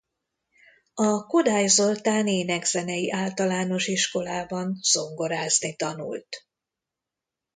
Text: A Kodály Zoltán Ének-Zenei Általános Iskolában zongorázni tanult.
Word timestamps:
A 0.93 1.25
Kodály 1.25 1.67
Zoltán 1.67 2.27
Ének-Zenei 2.27 3.11
Általános 3.11 3.87
Iskolában 3.87 4.75
zongorázni 4.81 5.75
tanult. 5.75 6.27